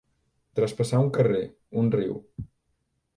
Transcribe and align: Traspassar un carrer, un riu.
Traspassar 0.59 1.01
un 1.03 1.11
carrer, 1.17 1.43
un 1.83 1.91
riu. 1.99 2.17